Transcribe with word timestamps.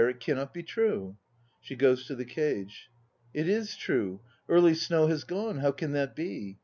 It 0.09 0.19
cannot 0.19 0.51
be 0.51 0.63
true. 0.63 1.17
(She 1.59 1.75
goes 1.75 2.07
to 2.07 2.15
the 2.15 2.25
cage.) 2.25 2.89
It 3.35 3.47
is 3.47 3.75
true. 3.75 4.21
Early 4.49 4.73
Snow 4.73 5.05
has 5.05 5.23
gone! 5.23 5.59
How 5.59 5.71
can 5.71 5.91
that 5.91 6.15
be? 6.15 6.57